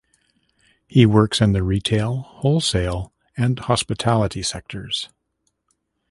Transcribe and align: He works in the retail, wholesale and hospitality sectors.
He 0.87 1.05
works 1.05 1.41
in 1.41 1.51
the 1.51 1.61
retail, 1.61 2.21
wholesale 2.23 3.13
and 3.37 3.59
hospitality 3.59 4.41
sectors. 4.41 5.09